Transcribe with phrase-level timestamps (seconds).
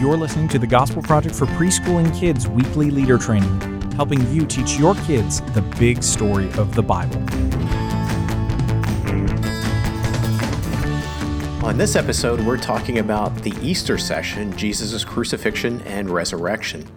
[0.00, 3.60] You're listening to the Gospel Project for Preschool and Kids weekly leader training,
[3.92, 7.18] helping you teach your kids the big story of the Bible.
[11.62, 16.88] On this episode, we're talking about the Easter session, Jesus' crucifixion and resurrection.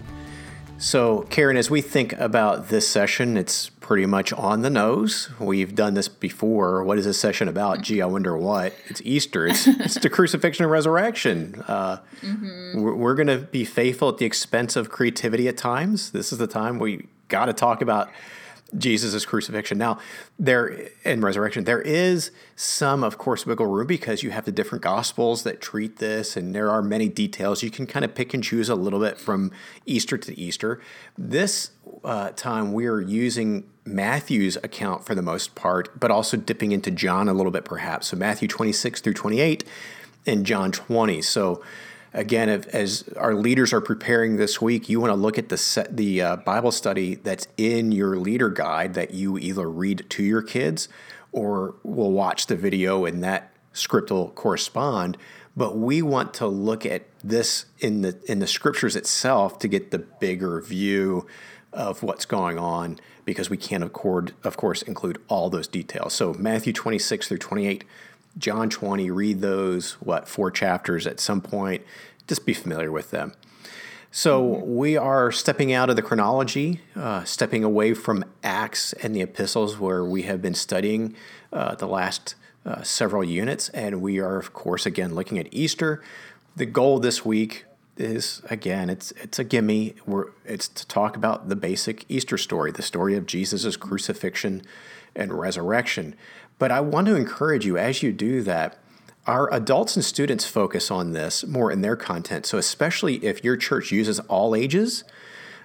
[0.77, 5.29] So, Karen, as we think about this session, it's pretty much on the nose.
[5.39, 6.83] We've done this before.
[6.83, 7.81] What is this session about?
[7.81, 8.73] Gee, I wonder what.
[8.87, 9.45] It's Easter.
[9.45, 11.63] It's, it's the crucifixion and resurrection.
[11.67, 12.81] Uh, mm-hmm.
[12.81, 16.11] We're, we're going to be faithful at the expense of creativity at times.
[16.11, 18.09] This is the time we got to talk about
[18.77, 19.77] Jesus' crucifixion.
[19.77, 19.99] Now,
[20.39, 24.83] there and resurrection, there is some, of course, wiggle room because you have the different
[24.83, 27.63] gospels that treat this, and there are many details.
[27.63, 29.51] You can kind of pick and choose a little bit from
[29.85, 30.81] Easter to Easter.
[31.17, 31.71] This
[32.03, 36.91] uh, time, we are using Matthew's account for the most part, but also dipping into
[36.91, 38.07] John a little bit, perhaps.
[38.07, 39.63] So Matthew 26 through 28
[40.25, 41.21] and John 20.
[41.21, 41.61] So
[42.13, 45.57] again, if, as our leaders are preparing this week, you want to look at the
[45.57, 50.23] set, the uh, Bible study that's in your leader guide that you either read to
[50.23, 50.87] your kids
[51.31, 55.17] or will watch the video and that script will correspond.
[55.55, 59.91] But we want to look at this in the in the scriptures itself to get
[59.91, 61.27] the bigger view
[61.71, 66.13] of what's going on because we can't accord, of course include all those details.
[66.13, 67.83] So Matthew 26 through 28
[68.37, 71.83] John 20, read those, what, four chapters at some point.
[72.27, 73.33] Just be familiar with them.
[74.11, 79.21] So we are stepping out of the chronology, uh, stepping away from Acts and the
[79.21, 81.15] epistles where we have been studying
[81.51, 83.69] uh, the last uh, several units.
[83.69, 86.03] And we are, of course, again looking at Easter.
[86.55, 87.65] The goal this week
[87.97, 92.71] is again it's it's a gimme We're, it's to talk about the basic easter story
[92.71, 94.63] the story of jesus' crucifixion
[95.15, 96.15] and resurrection
[96.63, 98.77] but I want to encourage you as you do that,
[99.27, 102.45] our adults and students focus on this more in their content.
[102.45, 105.03] So, especially if your church uses all ages,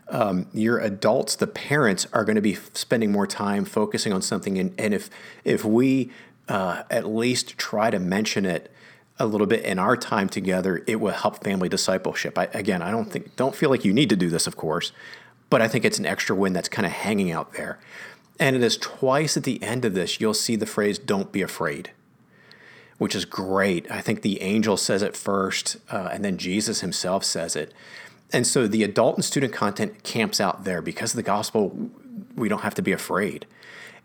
[0.08, 4.58] um, your adults, the parents, are going to be spending more time focusing on something.
[4.58, 5.08] And, and if
[5.44, 6.10] if we
[6.48, 8.68] uh, at least try to mention it
[9.20, 12.36] a little bit in our time together, it will help family discipleship.
[12.36, 14.90] I, again, I don't think don't feel like you need to do this, of course,
[15.48, 17.78] but I think it's an extra win that's kind of hanging out there.
[18.38, 21.42] And it is twice at the end of this, you'll see the phrase, don't be
[21.42, 21.90] afraid,
[22.98, 23.90] which is great.
[23.90, 27.74] I think the angel says it first, uh, and then Jesus himself says it.
[28.32, 31.90] And so the adult and student content camps out there because of the gospel,
[32.36, 33.46] we don't have to be afraid.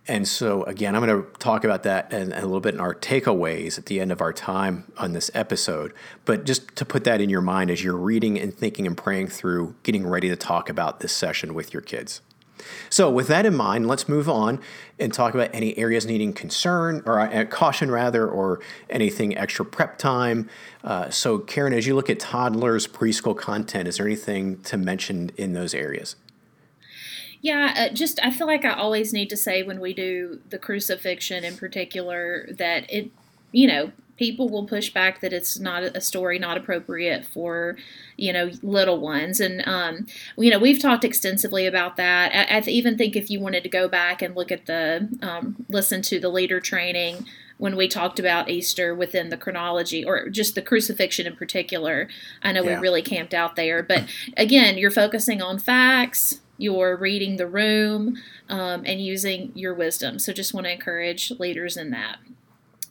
[0.07, 2.93] And so, again, I'm going to talk about that in, a little bit in our
[2.93, 5.93] takeaways at the end of our time on this episode.
[6.25, 9.27] But just to put that in your mind as you're reading and thinking and praying
[9.27, 12.19] through getting ready to talk about this session with your kids.
[12.89, 14.59] So, with that in mind, let's move on
[14.99, 18.59] and talk about any areas needing concern or uh, caution, rather, or
[18.89, 20.49] anything extra prep time.
[20.83, 25.31] Uh, so, Karen, as you look at toddlers' preschool content, is there anything to mention
[25.37, 26.15] in those areas?
[27.41, 30.57] Yeah, uh, just I feel like I always need to say when we do the
[30.57, 33.11] crucifixion in particular that it,
[33.51, 37.75] you know, people will push back that it's not a story not appropriate for
[38.17, 39.39] you know little ones.
[39.39, 40.07] And um,
[40.37, 42.31] you know we've talked extensively about that.
[42.33, 45.65] I, I, even think if you wanted to go back and look at the um,
[45.69, 47.25] listen to the leader training
[47.57, 52.09] when we talked about easter within the chronology or just the crucifixion in particular
[52.41, 52.75] i know yeah.
[52.75, 53.83] we really camped out there.
[53.83, 58.15] But again you're focusing on facts you're reading the room
[58.47, 60.19] um, and using your wisdom.
[60.19, 62.19] So just want to encourage leaders in that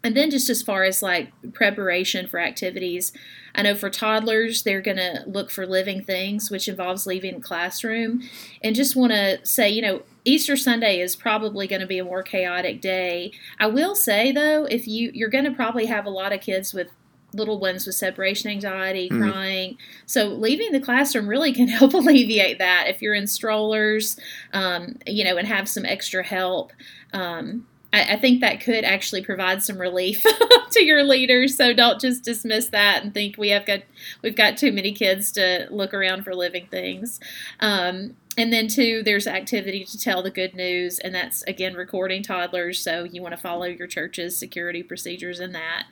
[0.04, 3.12] and then just as far as like preparation for activities,
[3.54, 7.40] I know for toddlers, they're going to look for living things, which involves leaving the
[7.40, 8.22] classroom.
[8.62, 12.04] And just want to say, you know, Easter Sunday is probably going to be a
[12.04, 13.32] more chaotic day.
[13.60, 16.72] I will say though, if you you're going to probably have a lot of kids
[16.72, 16.88] with
[17.34, 19.76] little ones with separation anxiety, mm crying.
[20.06, 24.18] So leaving the classroom really can help alleviate that if you're in strollers,
[24.52, 26.72] um, you know, and have some extra help.
[27.12, 30.24] Um, I, I think that could actually provide some relief
[30.70, 31.56] to your leaders.
[31.56, 33.80] So don't just dismiss that and think we have got
[34.22, 37.20] we've got too many kids to look around for living things.
[37.60, 42.22] Um, and then two, there's activity to tell the good news, and that's again recording
[42.22, 42.80] toddlers.
[42.80, 45.84] So you want to follow your church's security procedures in that.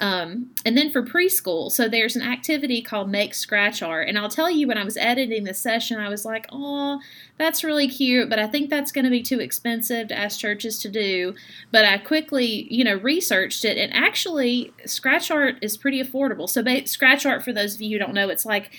[0.00, 4.30] Um, and then for preschool, so there's an activity called Make Scratch Art, and I'll
[4.30, 7.00] tell you when I was editing the session, I was like, oh,
[7.36, 10.78] that's really cute, but I think that's going to be too expensive to ask churches
[10.80, 11.34] to do.
[11.70, 16.48] But I quickly, you know, researched it, and actually, Scratch Art is pretty affordable.
[16.48, 18.72] So Scratch Art, for those of you who don't know, it's like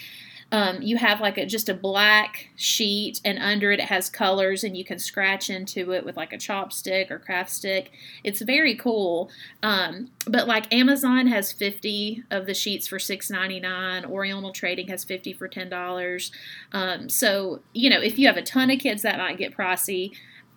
[0.53, 4.63] um, you have like a just a black sheet, and under it it has colors,
[4.63, 7.91] and you can scratch into it with like a chopstick or craft stick.
[8.23, 9.31] It's very cool.
[9.63, 14.05] Um, but like Amazon has 50 of the sheets for $6.99.
[14.05, 16.31] Oriental Trading has 50 for $10.
[16.71, 20.11] Um, so, you know, if you have a ton of kids, that might get pricey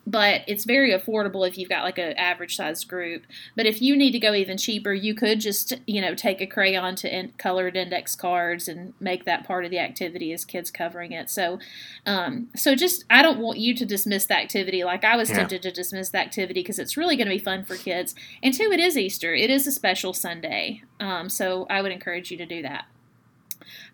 [0.06, 3.24] but it's very affordable if you've got like an average sized group.
[3.56, 6.46] But if you need to go even cheaper, you could just you know take a
[6.46, 10.70] crayon to in- colored index cards and make that part of the activity as kids
[10.70, 11.28] covering it.
[11.30, 11.58] So,
[12.06, 15.38] um, so just I don't want you to dismiss the activity like I was yeah.
[15.38, 18.14] tempted to dismiss the activity because it's really going to be fun for kids.
[18.42, 19.34] And two, it is Easter.
[19.34, 20.82] It is a special Sunday.
[21.00, 22.86] Um, so I would encourage you to do that.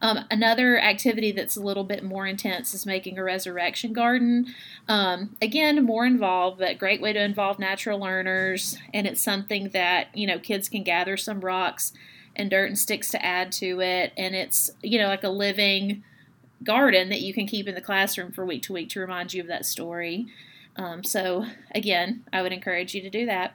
[0.01, 4.47] Um, another activity that's a little bit more intense is making a resurrection garden.
[4.89, 8.79] Um, again, more involved, but great way to involve natural learners.
[8.93, 11.93] And it's something that, you know, kids can gather some rocks
[12.35, 14.13] and dirt and sticks to add to it.
[14.17, 16.03] And it's, you know, like a living
[16.65, 19.41] garden that you can keep in the classroom for week to week to remind you
[19.41, 20.29] of that story.
[20.77, 23.55] Um, so, again, I would encourage you to do that.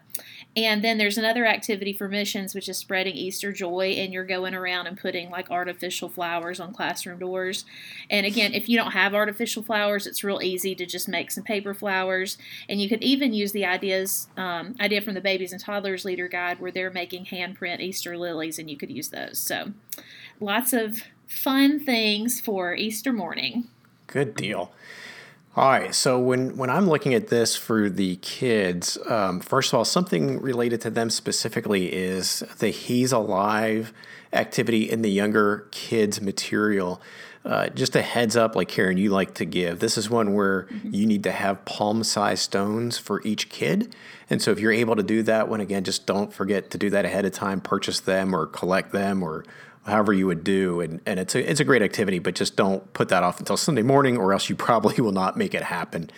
[0.55, 4.53] And then there's another activity for missions, which is spreading Easter joy, and you're going
[4.53, 7.65] around and putting like artificial flowers on classroom doors.
[8.09, 11.43] And again, if you don't have artificial flowers, it's real easy to just make some
[11.43, 12.37] paper flowers.
[12.69, 16.27] And you could even use the ideas um, idea from the Babies and Toddlers Leader
[16.27, 19.39] Guide, where they're making handprint Easter lilies, and you could use those.
[19.39, 19.73] So,
[20.39, 23.67] lots of fun things for Easter morning.
[24.07, 24.71] Good deal.
[25.57, 25.95] All right.
[25.95, 30.39] So when when I'm looking at this for the kids, um, first of all, something
[30.39, 33.91] related to them specifically is the He's Alive
[34.31, 37.01] activity in the younger kids material.
[37.43, 39.79] Uh, just a heads up, like Karen, you like to give.
[39.79, 40.93] This is one where mm-hmm.
[40.93, 43.95] you need to have palm sized stones for each kid.
[44.29, 46.91] And so if you're able to do that one, again, just don't forget to do
[46.91, 49.43] that ahead of time, purchase them or collect them or
[49.87, 50.81] however you would do.
[50.81, 53.57] And, and it's, a, it's a great activity, but just don't put that off until
[53.57, 56.11] Sunday morning or else you probably will not make it happen.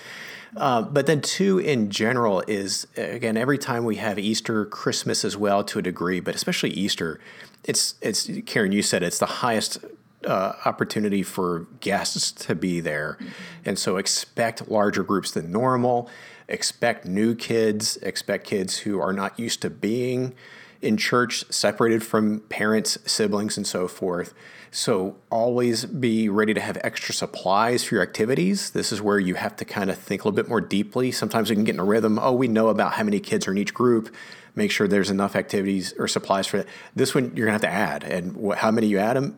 [0.57, 5.37] Uh, but then, two in general is again every time we have Easter, Christmas as
[5.37, 7.19] well to a degree, but especially Easter,
[7.63, 8.71] it's it's Karen.
[8.71, 9.77] You said it's the highest
[10.25, 13.19] uh, opportunity for guests to be there,
[13.63, 16.09] and so expect larger groups than normal.
[16.47, 17.97] Expect new kids.
[17.97, 20.33] Expect kids who are not used to being
[20.81, 24.33] in church, separated from parents, siblings, and so forth.
[24.71, 28.69] So always be ready to have extra supplies for your activities.
[28.71, 31.11] This is where you have to kind of think a little bit more deeply.
[31.11, 32.19] Sometimes we can get in a rhythm.
[32.19, 34.13] Oh, we know about how many kids are in each group.
[34.55, 36.67] Make sure there's enough activities or supplies for that.
[36.95, 39.37] This one you're gonna have to add, and how many you add them,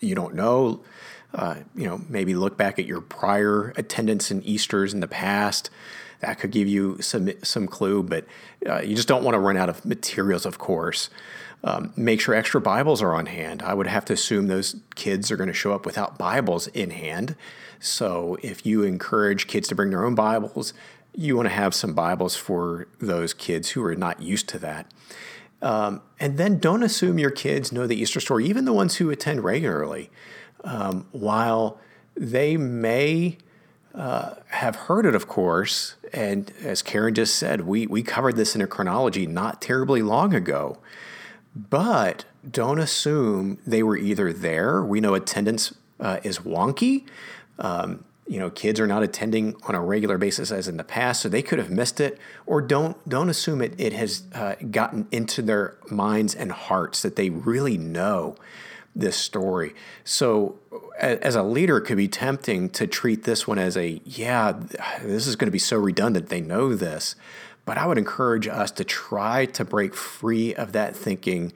[0.00, 0.82] you don't know.
[1.34, 5.70] Uh, you know, maybe look back at your prior attendance in Easter's in the past
[6.22, 8.02] that could give you some some clue.
[8.02, 8.24] But
[8.66, 11.10] uh, you just don't want to run out of materials, of course.
[11.64, 13.62] Um, make sure extra Bibles are on hand.
[13.62, 16.90] I would have to assume those kids are going to show up without Bibles in
[16.90, 17.36] hand.
[17.78, 20.72] So if you encourage kids to bring their own Bibles,
[21.14, 24.90] you want to have some Bibles for those kids who are not used to that.
[25.60, 29.10] Um, and then don't assume your kids know the Easter story, even the ones who
[29.10, 30.10] attend regularly.
[30.64, 31.78] Um, while
[32.16, 33.38] they may
[33.94, 35.96] uh, have heard it, of course.
[36.12, 40.34] And as Karen just said, we, we covered this in a chronology not terribly long
[40.34, 40.78] ago.
[41.54, 44.82] But don't assume they were either there.
[44.82, 47.04] We know attendance uh, is wonky.
[47.58, 51.20] Um, you know, kids are not attending on a regular basis as in the past,
[51.20, 52.18] so they could have missed it.
[52.46, 57.16] Or don't don't assume it it has uh, gotten into their minds and hearts that
[57.16, 58.36] they really know
[58.94, 59.74] this story.
[60.04, 60.58] So,
[60.98, 64.52] as a leader, it could be tempting to treat this one as a, yeah,
[65.02, 66.28] this is going to be so redundant.
[66.28, 67.16] They know this.
[67.64, 71.52] But I would encourage us to try to break free of that thinking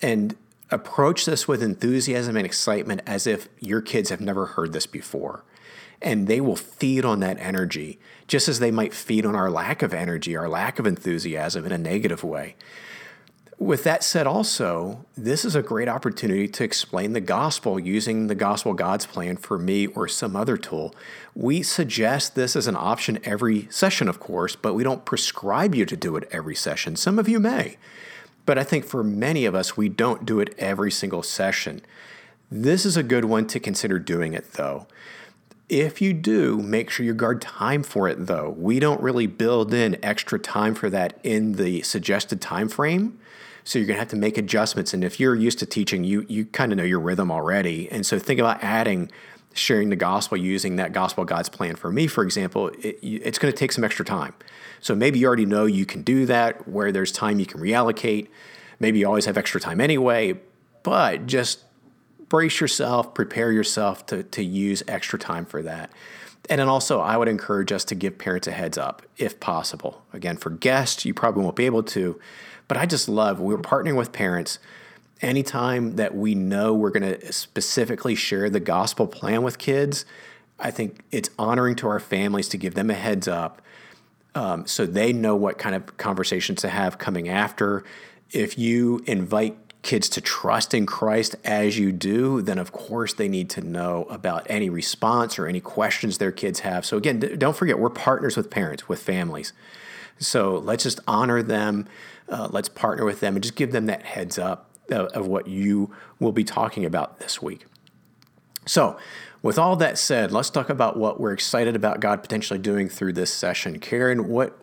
[0.00, 0.36] and
[0.70, 5.44] approach this with enthusiasm and excitement as if your kids have never heard this before.
[6.02, 9.82] And they will feed on that energy, just as they might feed on our lack
[9.82, 12.56] of energy, our lack of enthusiasm in a negative way.
[13.58, 18.34] With that said, also, this is a great opportunity to explain the gospel using the
[18.34, 20.94] gospel God's plan for me or some other tool.
[21.34, 25.86] We suggest this as an option every session, of course, but we don't prescribe you
[25.86, 26.96] to do it every session.
[26.96, 27.76] Some of you may,
[28.44, 31.80] but I think for many of us, we don't do it every single session.
[32.50, 34.88] This is a good one to consider doing it, though.
[35.74, 38.50] If you do, make sure you guard time for it though.
[38.56, 43.18] We don't really build in extra time for that in the suggested time frame.
[43.64, 44.94] So you're going to have to make adjustments.
[44.94, 47.90] And if you're used to teaching, you you kind of know your rhythm already.
[47.90, 49.10] And so think about adding
[49.52, 53.52] sharing the gospel using that gospel God's plan for me, for example, it, it's going
[53.52, 54.34] to take some extra time.
[54.80, 56.68] So maybe you already know you can do that.
[56.68, 58.28] Where there's time, you can reallocate.
[58.78, 60.38] Maybe you always have extra time anyway,
[60.84, 61.64] but just
[62.28, 65.90] brace yourself, prepare yourself to, to use extra time for that.
[66.50, 70.02] And then also, I would encourage us to give parents a heads up if possible.
[70.12, 72.20] Again, for guests, you probably won't be able to,
[72.68, 74.58] but I just love we're partnering with parents.
[75.22, 80.04] Anytime that we know we're going to specifically share the gospel plan with kids,
[80.58, 83.62] I think it's honoring to our families to give them a heads up
[84.34, 87.84] um, so they know what kind of conversations to have coming after.
[88.32, 93.28] If you invite kids to trust in Christ as you do, then of course they
[93.28, 96.84] need to know about any response or any questions their kids have.
[96.84, 99.52] So, again, don't forget, we're partners with parents, with families.
[100.18, 101.86] So, let's just honor them.
[102.28, 105.46] Uh, let's partner with them and just give them that heads up of, of what
[105.46, 107.66] you will be talking about this week.
[108.66, 108.96] So,
[109.42, 113.12] with all that said, let's talk about what we're excited about God potentially doing through
[113.12, 113.78] this session.
[113.78, 114.58] Karen, what,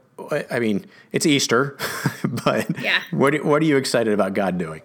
[0.50, 1.78] I mean, it's Easter,
[2.24, 3.02] but yeah.
[3.12, 4.82] what, what are you excited about God doing?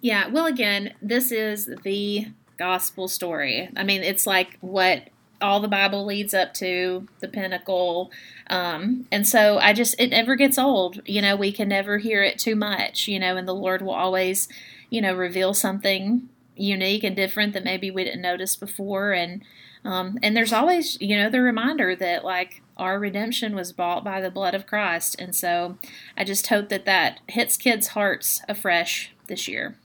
[0.00, 3.68] Yeah, well, again, this is the gospel story.
[3.76, 5.08] I mean, it's like what
[5.40, 8.10] all the Bible leads up to, the pinnacle.
[8.48, 11.00] Um, and so I just, it never gets old.
[11.06, 13.94] You know, we can never hear it too much, you know, and the Lord will
[13.94, 14.48] always,
[14.90, 19.12] you know, reveal something unique and different that maybe we didn't notice before.
[19.12, 19.42] And,
[19.84, 24.20] um, and there's always, you know, the reminder that like our redemption was bought by
[24.20, 25.16] the blood of Christ.
[25.18, 25.78] And so
[26.16, 29.76] I just hope that that hits kids' hearts afresh this year.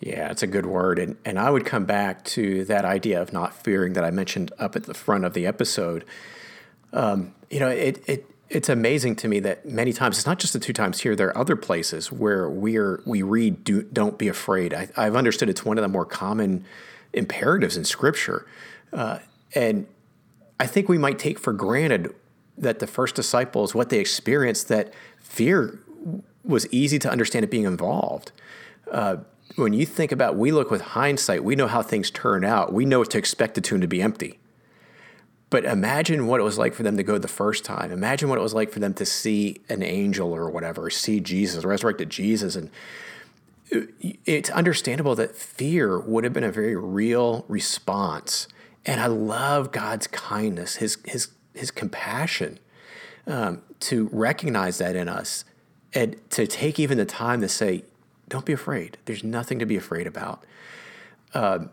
[0.00, 0.98] Yeah, it's a good word.
[0.98, 4.52] And, and I would come back to that idea of not fearing that I mentioned
[4.58, 6.04] up at the front of the episode.
[6.92, 10.52] Um, you know, it, it, it's amazing to me that many times, it's not just
[10.52, 14.28] the two times here, there are other places where we're, we read, do, don't be
[14.28, 14.74] afraid.
[14.74, 16.64] I, I've understood it's one of the more common
[17.12, 18.46] imperatives in Scripture.
[18.92, 19.20] Uh,
[19.54, 19.86] and
[20.58, 22.14] I think we might take for granted
[22.56, 25.80] that the first disciples, what they experienced, that fear
[26.44, 28.32] was easy to understand it being involved.
[28.90, 29.16] Uh,
[29.56, 32.72] when you think about, we look with hindsight, we know how things turn out.
[32.72, 34.38] We know to expect the tomb to be empty.
[35.50, 37.92] But imagine what it was like for them to go the first time.
[37.92, 41.64] Imagine what it was like for them to see an angel or whatever, see Jesus,
[41.64, 42.56] resurrected Jesus.
[42.56, 42.70] And
[43.70, 48.48] it's understandable that fear would have been a very real response.
[48.86, 52.58] And I love God's kindness, his, his, his compassion
[53.26, 55.44] um, to recognize that in us
[55.94, 57.84] and to take even the time to say,
[58.28, 58.98] don't be afraid.
[59.04, 60.44] There's nothing to be afraid about.
[61.32, 61.70] Um,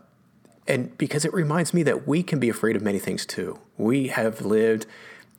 [0.66, 3.58] and because it reminds me that we can be afraid of many things too.
[3.76, 4.86] We have lived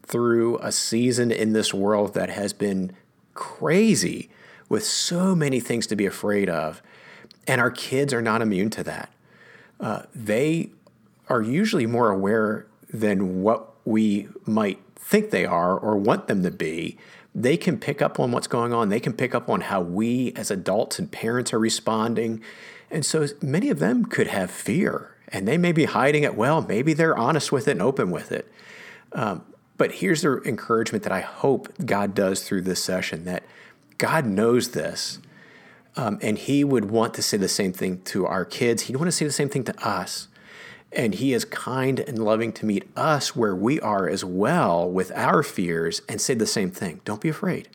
[0.06, 2.92] through a season in this world that has been
[3.34, 4.30] crazy
[4.68, 6.82] with so many things to be afraid of.
[7.48, 9.10] And our kids are not immune to that.
[9.80, 10.72] Uh, they
[11.30, 16.52] are usually more aware than what we might think they are or want them to
[16.52, 16.98] be
[17.36, 18.90] they can pick up on what's going on.
[18.90, 22.42] They can pick up on how we as adults and parents are responding.
[22.92, 26.62] And so many of them could have fear and they may be hiding it well.
[26.62, 28.52] Maybe they're honest with it and open with it.
[29.14, 29.44] Um,
[29.78, 33.44] but here's the encouragement that I hope God does through this session that
[33.98, 35.18] God knows this.
[35.96, 38.84] Um, and He would want to say the same thing to our kids.
[38.84, 40.28] He'd want to say the same thing to us.
[40.96, 45.12] And He is kind and loving to meet us where we are as well with
[45.14, 47.02] our fears and say the same thing.
[47.06, 47.70] Don't be afraid.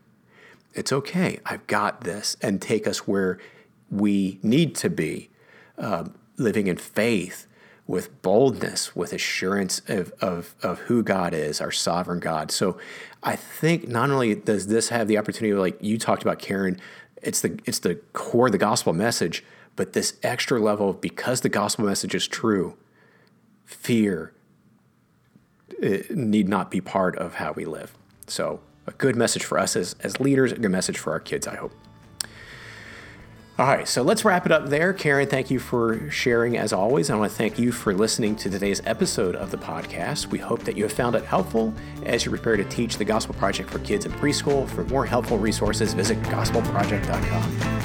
[0.75, 1.41] It's okay.
[1.45, 2.37] I've got this.
[2.41, 3.39] And take us where
[3.91, 5.31] we need to be,
[5.77, 6.05] uh,
[6.37, 7.47] living in faith
[7.87, 12.51] with boldness, with assurance of, of, of who God is, our sovereign God.
[12.51, 12.79] So
[13.23, 16.79] I think not only does this have the opportunity, like you talked about, Karen,
[17.23, 19.43] it's the, it's the core of the gospel message,
[19.75, 22.77] but this extra level, because the gospel message is true,
[23.69, 24.33] fear
[25.83, 27.95] eh, need not be part of how we live.
[28.27, 31.47] So, a good message for us as, as leaders, a good message for our kids,
[31.47, 31.73] I hope.
[33.59, 34.93] All right, so let's wrap it up there.
[34.93, 37.11] Karen, thank you for sharing as always.
[37.11, 40.29] I want to thank you for listening to today's episode of the podcast.
[40.29, 43.35] We hope that you have found it helpful as you prepare to teach the Gospel
[43.35, 44.69] Project for kids in preschool.
[44.69, 47.78] For more helpful resources, visit gospelproject.com.